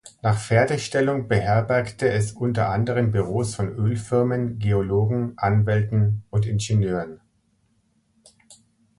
Nach 0.23 0.39
Fertigstellung 0.39 1.27
beherbergte 1.27 2.09
es 2.09 2.31
unter 2.31 2.69
anderem 2.69 3.11
Büros 3.11 3.53
von 3.53 3.67
Ölfirmen, 3.69 4.57
Geologen, 4.57 5.33
Anwälten 5.37 6.23
und 6.31 6.47
Ingenieuren. 6.47 7.19